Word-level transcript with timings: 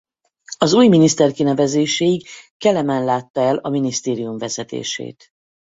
Az 0.57 0.73
új 0.73 0.87
miniszter 0.87 1.31
kinevezéséig 1.31 2.25
Kelemen 2.57 3.03
látta 3.03 3.41
el 3.41 3.57
a 3.57 3.69
minisztérium 3.69 4.37
vezetését. 4.37 5.31